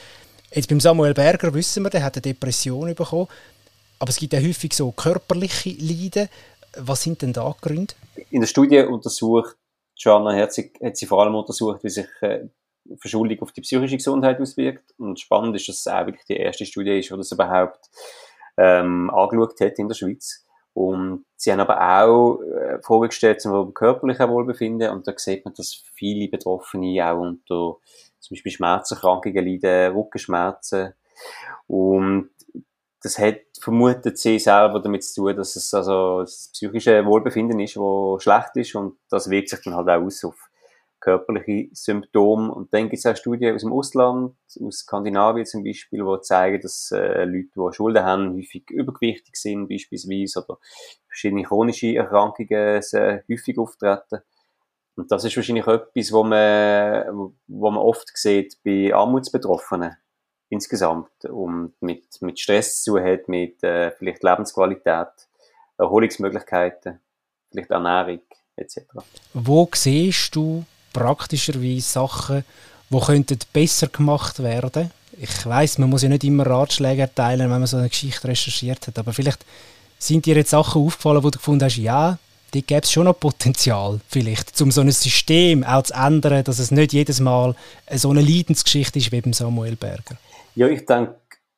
Jetzt 0.52 0.70
beim 0.70 0.80
Samuel 0.80 1.14
Berger 1.14 1.54
wissen 1.54 1.84
wir, 1.84 1.90
der 1.90 2.04
hat 2.04 2.16
eine 2.16 2.22
Depression 2.22 2.94
bekommen, 2.96 3.28
aber 4.00 4.10
es 4.10 4.18
gibt 4.18 4.34
ja 4.34 4.40
häufig 4.40 4.74
so 4.74 4.92
körperliche 4.92 5.76
Leiden. 5.80 6.30
Was 6.78 7.04
sind 7.04 7.22
denn 7.22 7.34
da 7.34 7.56
Gründe? 7.60 7.94
In 8.30 8.42
der 8.42 8.48
Studie 8.48 8.80
untersucht 8.80 9.58
Joanna 9.98 10.32
Herzig 10.32 10.80
hat 10.82 10.96
sie 10.96 11.06
vor 11.06 11.22
allem 11.22 11.36
untersucht, 11.36 11.84
wie 11.84 11.90
sich 11.90 12.08
äh, 12.22 12.48
Verschuldung 13.00 13.42
auf 13.42 13.52
die 13.52 13.62
psychische 13.62 13.98
Gesundheit 13.98 14.40
auswirkt. 14.40 14.94
Und 14.98 15.20
spannend 15.20 15.56
ist, 15.56 15.68
dass 15.68 15.86
es 15.86 15.86
wirklich 15.86 16.26
die 16.26 16.38
erste 16.38 16.66
Studie 16.66 17.00
ist, 17.00 17.10
die 17.10 17.18
das 17.18 17.32
überhaupt 17.32 17.90
ähm, 18.58 19.10
angeschaut 19.10 19.60
hat 19.60 19.80
in 19.80 19.88
der 19.88 19.96
Schweiz. 19.96 20.46
Und 20.74 21.26
sie 21.36 21.52
haben 21.52 21.60
aber 21.60 22.04
auch 22.04 22.40
äh, 22.42 22.80
vorgestellt 22.84 23.42
zum 23.42 23.74
körperlichen 23.74 24.30
Wohlbefinden 24.30 24.92
und 24.92 25.08
da 25.08 25.14
sieht 25.18 25.44
man, 25.44 25.56
dass 25.56 25.84
viele 25.96 26.28
Betroffene 26.30 27.04
auch 27.04 27.20
unter 27.20 27.78
zum 28.20 28.36
Beispiel 28.36 28.52
Schmerzerkrankungen 28.52 29.46
leiden, 29.46 29.96
Rückenschmerzen. 29.96 30.94
Und 31.68 32.30
das 33.02 33.20
hat 33.20 33.42
vermutet 33.60 34.18
sie 34.18 34.40
selber 34.40 34.80
damit 34.80 35.04
zu 35.04 35.22
tun, 35.22 35.36
dass 35.36 35.56
es 35.56 35.74
also 35.74 36.22
das 36.22 36.50
psychische 36.54 37.06
Wohlbefinden 37.06 37.60
ist, 37.60 37.78
wo 37.78 38.20
schlecht 38.20 38.56
ist 38.56 38.76
und 38.76 38.98
das 39.10 39.30
wirkt 39.30 39.50
sich 39.50 39.62
dann 39.64 39.76
halt 39.76 39.90
auch 39.90 40.02
aus 40.02 40.24
auf 40.24 40.50
körperliche 41.00 41.70
Symptome. 41.74 42.52
Und 42.54 42.74
dann 42.74 42.90
gibt 42.90 43.00
es 43.00 43.06
auch 43.06 43.16
Studien 43.16 43.56
aus 43.56 43.62
dem 43.62 43.72
Ausland, 43.72 44.36
aus 44.62 44.80
Skandinavien 44.80 45.46
zum 45.46 45.64
Beispiel, 45.64 46.04
die 46.04 46.22
zeigen, 46.22 46.62
dass 46.62 46.92
äh, 46.92 47.24
Leute, 47.26 47.50
die 47.56 47.74
Schulden 47.76 48.04
haben, 48.04 48.34
häufig 48.34 48.70
übergewichtig 48.70 49.36
sind 49.36 49.68
beispielsweise 49.68 50.44
oder 50.44 50.60
verschiedene 51.08 51.44
chronische 51.44 51.96
Erkrankungen 51.96 52.82
sehr 52.82 53.24
häufig 53.30 53.58
auftreten. 53.58 54.22
Und 54.98 55.12
das 55.12 55.24
ist 55.24 55.36
wahrscheinlich 55.38 55.68
etwas, 55.68 56.12
wo 56.12 56.24
man, 56.24 57.32
wo 57.48 57.72
man 57.72 57.82
oft 57.82 58.10
sieht 58.16 58.58
bei 58.66 58.94
Armutsbetroffenen 58.94 59.96
insgesamt 60.50 61.26
und 61.26 61.74
mit, 61.82 62.06
mit 62.22 62.40
Stress 62.40 62.82
zu 62.82 63.00
hat, 63.00 63.28
mit 63.28 63.64
äh, 63.64 63.92
vielleicht 63.92 64.24
Lebensqualität, 64.24 65.08
Erholungsmöglichkeiten, 65.78 67.00
vielleicht 67.52 67.70
Ernährung 67.70 68.22
etc. 68.56 68.80
Wo 69.34 69.70
siehst 69.74 70.36
du 70.36 70.66
praktischerweise 70.94 71.82
Sachen, 71.82 72.44
die 72.90 73.00
könnten 73.00 73.38
besser 73.54 73.88
gemacht 73.88 74.42
werden. 74.42 74.92
Ich 75.20 75.46
weiß, 75.46 75.78
man 75.78 75.90
muss 75.90 76.04
ja 76.04 76.10
nicht 76.10 76.24
immer 76.24 76.46
Ratschläge 76.46 77.04
erteilen, 77.04 77.52
wenn 77.52 77.60
man 77.60 77.68
so 77.68 77.78
eine 77.78 77.90
Geschichte 77.90 78.28
recherchiert 78.28 78.88
hat, 78.88 78.98
aber 78.98 79.14
vielleicht 79.14 79.46
sind 80.00 80.26
dir 80.26 80.36
jetzt 80.36 80.52
Sachen 80.52 80.82
aufgefallen, 80.82 81.24
wo 81.24 81.30
du 81.30 81.38
gefunden 81.38 81.66
hast, 81.66 81.78
ja, 81.78 82.18
die 82.54 82.66
gäbe 82.66 82.82
es 82.82 82.92
schon 82.92 83.06
noch 83.06 83.20
Potenzial, 83.20 84.00
vielleicht, 84.08 84.60
um 84.62 84.72
so 84.72 84.82
ein 84.82 84.92
System 84.92 85.64
auch 85.64 85.84
zu 85.84 85.94
ändern, 85.94 86.44
dass 86.44 86.60
es 86.60 86.72
nicht 86.72 86.94
jedes 86.94 87.20
Mal 87.20 87.56
so 87.92 88.10
eine 88.10 88.22
Leidensgeschichte 88.22 89.00
ist 89.00 89.12
wie 89.12 89.22
beim 89.22 89.34
Samuel 89.34 89.76
Berger. 89.76 90.18
Ja, 90.56 90.68
ich 90.68 90.86
denke, 90.86 91.16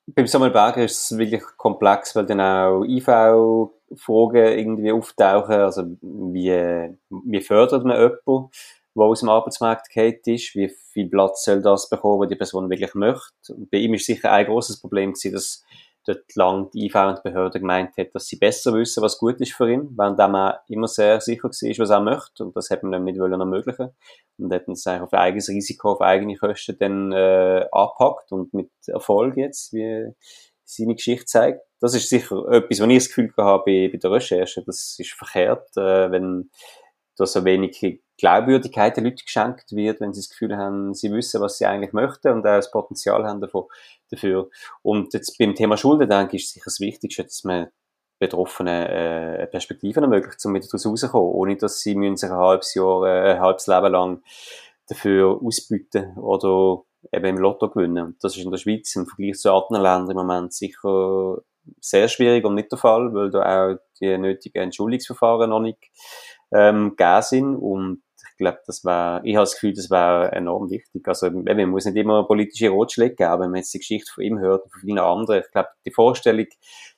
beim 0.07 0.27
Samuel 0.27 0.51
Berger 0.51 0.83
ist 0.83 1.11
es 1.11 1.17
wirklich 1.17 1.43
komplex, 1.57 2.15
weil 2.15 2.25
dann 2.25 2.41
auch 2.41 2.83
IV-Fragen 2.83 4.57
irgendwie 4.57 4.91
auftauchen, 4.91 5.55
also 5.55 5.83
wie, 6.01 6.97
wie 7.09 7.41
fördert 7.41 7.85
man 7.85 7.97
jemanden? 7.97 8.49
der 8.95 9.05
aus 9.05 9.19
dem 9.21 9.29
Arbeitsmarkt 9.29 9.89
geht 9.89 10.27
ist, 10.27 10.55
wie 10.55 10.69
viel 10.91 11.09
Platz 11.09 11.45
soll 11.45 11.61
das 11.61 11.89
bekommen, 11.89 12.21
was 12.21 12.29
die 12.29 12.35
Person 12.35 12.69
wirklich 12.69 12.93
möchte. 12.95 13.53
Und 13.53 13.69
bei 13.71 13.77
ihm 13.77 13.93
ist 13.93 14.05
sicher 14.05 14.31
ein 14.31 14.45
großes 14.45 14.81
Problem 14.81 15.13
dass 15.13 15.63
dort 16.05 16.35
lang 16.35 16.69
die 16.71 16.85
IV 16.85 16.95
und 16.95 17.17
die 17.19 17.29
Behörde 17.29 17.59
gemeint 17.59 17.97
hat, 17.97 18.13
dass 18.13 18.27
sie 18.27 18.37
besser 18.37 18.73
wissen, 18.73 19.03
was 19.03 19.17
gut 19.17 19.39
ist 19.41 19.53
für 19.53 19.71
ihn, 19.71 19.89
während 19.97 20.19
er 20.19 20.63
immer 20.67 20.87
sehr 20.87 21.21
sicher 21.21 21.43
war, 21.43 21.51
was 21.51 21.89
er 21.89 21.99
möchte. 21.99 22.43
Und 22.43 22.55
das 22.55 22.69
hat 22.69 22.83
man 22.83 22.91
dann 22.91 23.03
nicht 23.03 23.19
wollen 23.19 23.39
ermöglichen. 23.39 23.89
Und 24.37 24.53
hat 24.53 24.67
eigentlich 24.67 24.87
auf 24.87 25.13
eigenes 25.13 25.49
Risiko, 25.49 25.91
auf 25.91 26.01
eigene 26.01 26.35
Kosten 26.35 26.77
dann 26.79 27.11
äh, 27.11 27.65
abpackt 27.71 28.31
und 28.31 28.53
mit 28.53 28.71
Erfolg 28.87 29.37
jetzt, 29.37 29.73
wie 29.73 30.13
seine 30.63 30.95
Geschichte 30.95 31.25
zeigt. 31.25 31.61
Das 31.79 31.95
ist 31.95 32.09
sicher 32.09 32.47
etwas, 32.49 32.79
was 32.79 32.87
ich 32.87 32.97
das 32.97 33.07
Gefühl 33.07 33.33
habe 33.37 33.63
bei, 33.65 33.89
bei 33.91 33.97
der 33.97 34.11
Recherche. 34.11 34.63
Das 34.65 34.95
ist 34.97 35.13
verkehrt, 35.13 35.69
äh, 35.77 36.11
wenn 36.11 36.49
da 37.17 37.25
so 37.25 37.43
wenig 37.43 37.77
Glaubwürdigkeit 38.19 38.97
den 38.97 39.05
Leuten 39.05 39.21
geschenkt 39.25 39.71
wird, 39.71 40.01
wenn 40.01 40.13
sie 40.13 40.21
das 40.21 40.29
Gefühl 40.29 40.55
haben, 40.57 40.93
sie 40.93 41.11
wissen, 41.11 41.41
was 41.41 41.57
sie 41.57 41.65
eigentlich 41.65 41.93
möchten 41.93 42.33
und 42.33 42.39
auch 42.39 42.55
das 42.55 42.71
Potenzial 42.71 43.25
haben 43.25 43.41
davon, 43.41 43.65
dafür. 44.11 44.49
Und 44.81 45.13
jetzt 45.13 45.37
beim 45.37 45.55
Thema 45.55 45.77
Schulden, 45.77 46.09
denke 46.09 46.35
ich, 46.35 46.43
ist 46.43 46.53
sicher 46.53 46.65
das 46.65 46.79
Wichtigste, 46.79 47.23
dass 47.23 47.43
man 47.43 47.67
Betroffenen 48.19 48.85
äh, 48.85 49.47
Perspektiven 49.47 50.03
ermöglicht, 50.03 50.43
um 50.45 50.53
wieder 50.53 50.65
daraus 50.65 50.85
rauszukommen, 50.85 51.31
ohne 51.31 51.55
dass 51.55 51.79
sie 51.79 51.95
müssen 51.95 52.17
sich 52.17 52.29
ein 52.29 52.35
halbes 52.35 52.73
Jahr, 52.73 53.07
äh, 53.07 53.31
ein 53.33 53.39
halbes 53.39 53.65
Leben 53.67 53.91
lang 53.93 54.21
dafür 54.87 55.39
ausbieten 55.41 56.17
oder 56.17 56.83
eben 57.13 57.25
im 57.25 57.37
Lotto 57.37 57.69
gewinnen. 57.69 58.07
Und 58.07 58.23
das 58.23 58.35
ist 58.35 58.43
in 58.43 58.51
der 58.51 58.57
Schweiz 58.57 58.93
im 58.95 59.05
Vergleich 59.05 59.37
zu 59.37 59.53
anderen 59.53 59.83
Ländern 59.83 60.11
im 60.11 60.17
Moment 60.17 60.53
sicher 60.53 61.37
sehr 61.79 62.07
schwierig 62.09 62.43
und 62.45 62.55
nicht 62.55 62.71
der 62.71 62.79
Fall, 62.79 63.13
weil 63.13 63.29
da 63.29 63.71
auch 63.71 63.77
die 64.01 64.17
nötigen 64.17 64.63
Entschuldigungsverfahren 64.63 65.49
noch 65.49 65.61
nicht 65.61 65.89
ähm, 66.51 66.95
gegeben 66.97 67.21
sind 67.21 67.55
und 67.55 68.03
glaube, 68.39 68.59
das 68.65 68.83
war, 68.83 69.23
ich 69.23 69.35
habe 69.35 69.43
das 69.43 69.53
Gefühl, 69.53 69.73
das 69.73 69.89
war 69.91 70.33
enorm 70.33 70.69
wichtig. 70.71 71.07
Also, 71.07 71.29
man 71.29 71.69
muss 71.69 71.85
nicht 71.85 71.97
immer 71.97 72.25
politische 72.25 72.71
Ratschläge 72.71 73.15
geben, 73.15 73.41
wenn 73.41 73.51
man 73.51 73.57
jetzt 73.57 73.73
die 73.73 73.79
Geschichte 73.79 74.11
von 74.11 74.23
ihm 74.23 74.39
hört 74.39 74.63
und 74.63 74.71
von 74.71 74.81
vielen 74.81 74.97
anderen. 74.97 75.41
Ich 75.41 75.51
glaube, 75.51 75.69
die 75.85 75.91
Vorstellung, 75.91 76.47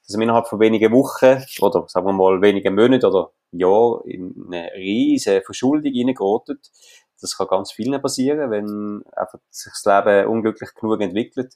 dass 0.08 0.16
man 0.16 0.24
innerhalb 0.24 0.48
von 0.48 0.60
wenigen 0.60 0.92
Wochen 0.94 1.44
oder 1.62 1.86
sagen 1.88 2.06
wir 2.06 2.14
mal 2.14 2.42
wenigen 2.42 2.76
Monaten 2.76 3.06
oder 3.06 3.32
Jahren 3.52 4.02
in 4.08 4.46
eine 4.48 4.72
riesige 4.76 5.42
Verschuldung 5.42 5.92
reingerotet, 5.94 6.72
das 7.20 7.38
kann 7.38 7.48
ganz 7.48 7.72
vielen 7.72 8.02
passieren, 8.02 8.50
wenn 8.50 9.04
sich 9.50 9.72
das 9.72 9.86
Leben 9.86 10.28
unglücklich 10.28 10.74
genug 10.74 11.02
entwickelt 11.02 11.56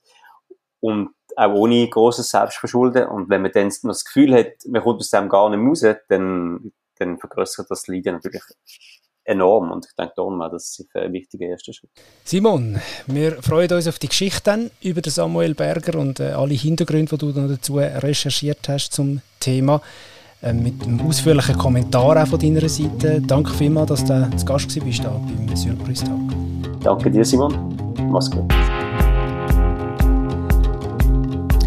und 0.79 1.09
auch 1.35 1.53
ohne 1.53 1.89
großes 1.89 2.29
Selbstverschulden. 2.29 3.07
Und 3.07 3.29
wenn 3.29 3.41
man 3.41 3.51
dann 3.51 3.67
noch 3.67 3.91
das 3.91 4.05
Gefühl 4.05 4.33
hat, 4.35 4.53
man 4.67 4.83
kommt 4.83 4.99
aus 4.99 5.09
dem 5.09 5.29
gar 5.29 5.49
nicht 5.49 5.83
raus, 5.85 5.95
dann, 6.07 6.71
dann 6.97 7.17
vergrößert 7.17 7.69
das 7.69 7.87
Leiden 7.87 8.15
natürlich 8.15 8.43
enorm 9.25 9.71
und 9.71 9.85
ich 9.85 9.95
denke 9.95 10.13
darum 10.15 10.41
auch, 10.41 10.51
das 10.51 10.79
ist 10.79 10.95
ein 10.95 11.11
wichtiger 11.11 11.47
erster 11.47 11.73
Schritt. 11.73 11.89
Simon, 12.23 12.79
wir 13.07 13.41
freuen 13.41 13.71
uns 13.71 13.87
auf 13.87 13.99
die 13.99 14.07
Geschichte 14.07 14.71
über 14.81 15.01
den 15.01 15.11
Samuel 15.11 15.53
Berger 15.53 15.99
und 15.99 16.19
äh, 16.19 16.31
alle 16.31 16.53
Hintergründe, 16.53 17.17
die 17.17 17.33
du 17.33 17.41
noch 17.41 17.49
dazu 17.49 17.77
recherchiert 17.77 18.69
hast 18.69 18.93
zum 18.93 19.21
Thema. 19.39 19.81
Äh, 20.41 20.53
mit 20.53 20.83
einem 20.83 21.01
ausführlichen 21.01 21.57
Kommentar 21.57 22.21
auch 22.21 22.27
von 22.27 22.39
deiner 22.39 22.69
Seite. 22.69 23.21
Danke 23.21 23.51
vielmals, 23.51 23.89
dass 23.89 24.05
du 24.05 24.29
zu 24.37 24.45
Gast 24.45 24.85
warst 24.85 25.03
da 25.03 25.09
beim 25.09 25.55
Surprise-Tag. 25.55 26.19
Danke 26.81 27.09
dir, 27.09 27.25
Simon. 27.25 27.75
Mach's 28.11 28.29
gut. 28.29 28.53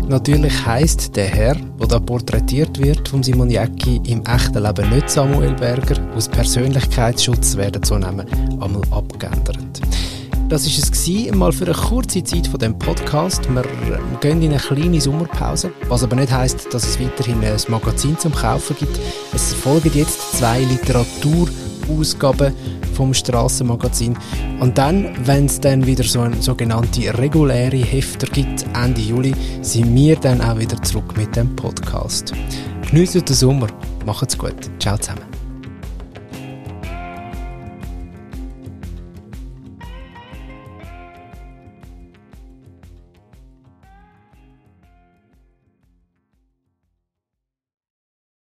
Natürlich 0.09 0.65
heißt 0.65 1.15
der 1.17 1.27
Herr, 1.27 1.55
der 1.55 1.87
da 1.87 1.99
porträtiert 1.99 2.79
wird 2.79 3.07
von 3.07 3.23
Simon 3.23 3.51
Jäcki, 3.51 4.01
im 4.07 4.25
echten 4.25 4.63
Leben 4.63 4.89
nicht 4.89 5.11
Samuel 5.11 5.53
Berger. 5.53 5.97
Aus 6.17 6.29
Persönlichkeitsschutz 6.29 7.59
werden 7.59 7.83
so 7.83 7.99
Namen 7.99 8.27
einmal 8.59 8.81
abgeändert. 8.91 9.59
Das 10.49 10.65
war 10.65 11.29
es 11.29 11.35
mal 11.35 11.53
für 11.53 11.67
eine 11.67 11.75
kurze 11.75 12.25
Zeit 12.25 12.47
von 12.47 12.59
dem 12.59 12.79
Podcast. 12.79 13.47
Wir 13.55 13.63
gehen 14.23 14.41
in 14.41 14.53
eine 14.53 14.59
kleine 14.59 14.99
Sommerpause, 14.99 15.73
was 15.91 16.03
aber 16.03 16.17
nicht 16.17 16.33
heißt, 16.33 16.73
dass 16.73 16.89
es 16.89 16.99
weiterhin 16.99 17.45
ein 17.45 17.57
Magazin 17.69 18.19
zum 18.19 18.33
Kaufen 18.33 18.77
gibt. 18.79 18.99
Es 19.35 19.53
folgen 19.53 19.91
jetzt 19.93 20.39
zwei 20.39 20.61
Literatur-Ausgaben 20.61 22.55
vom 22.99 23.15
Strassenmagazin. 23.15 24.19
Und 24.59 24.77
dann, 24.77 25.15
wenn 25.25 25.47
es 25.47 25.61
dann 25.61 25.87
wieder 25.87 26.03
so 26.03 26.21
eine 26.21 26.43
sogenannte 26.43 27.17
reguläre 27.17 27.77
Hefter 27.77 28.27
gibt, 28.27 28.67
Ende 28.75 29.01
Juli, 29.01 29.35
sind 29.63 29.95
wir 29.95 30.17
dann 30.17 30.41
auch 30.41 30.59
wieder 30.59 30.83
zurück 30.83 31.17
mit 31.17 31.35
dem 31.37 31.55
Podcast. 31.55 32.33
Geniessen 32.91 33.25
den 33.25 33.37
Sommer! 33.37 33.69
Macht's 34.05 34.37
gut. 34.37 34.57
Ciao 34.81 34.99
zusammen. 34.99 35.38